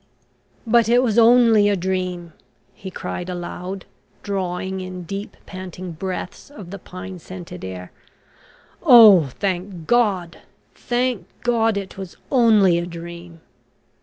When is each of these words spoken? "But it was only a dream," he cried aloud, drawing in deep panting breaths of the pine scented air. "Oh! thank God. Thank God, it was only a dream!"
"But 0.65 0.89
it 0.89 1.03
was 1.03 1.19
only 1.19 1.69
a 1.69 1.75
dream," 1.75 2.33
he 2.73 2.89
cried 2.89 3.29
aloud, 3.29 3.85
drawing 4.23 4.79
in 4.81 5.03
deep 5.03 5.37
panting 5.45 5.91
breaths 5.91 6.49
of 6.49 6.71
the 6.71 6.79
pine 6.79 7.19
scented 7.19 7.63
air. 7.63 7.91
"Oh! 8.81 9.27
thank 9.37 9.85
God. 9.85 10.39
Thank 10.73 11.27
God, 11.43 11.77
it 11.77 11.99
was 11.99 12.17
only 12.31 12.79
a 12.79 12.87
dream!" 12.87 13.41